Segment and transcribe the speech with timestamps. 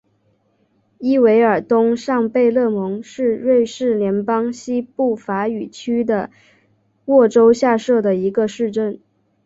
[0.97, 6.31] 伊韦尔东上贝勒蒙是瑞士联邦西部法语区的
[7.05, 8.99] 沃州下设的一个市镇。